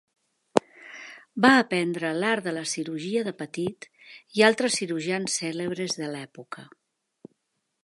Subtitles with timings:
[1.45, 3.87] Va aprendre l'art de la cirurgia de Petit
[4.41, 6.67] i altres cirurgians cèlebres de l'època.